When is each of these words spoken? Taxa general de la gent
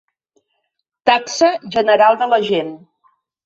Taxa 1.11 1.51
general 1.77 2.21
de 2.25 2.33
la 2.35 2.43
gent 2.51 2.77